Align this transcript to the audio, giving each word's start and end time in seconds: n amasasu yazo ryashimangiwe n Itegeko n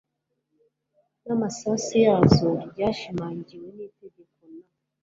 n 1.25 1.27
amasasu 1.35 1.93
yazo 2.05 2.49
ryashimangiwe 2.71 3.67
n 3.75 3.79
Itegeko 3.87 4.41
n 4.51 4.53